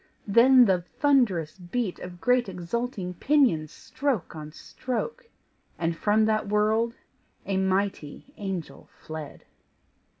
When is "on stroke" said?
4.35-5.29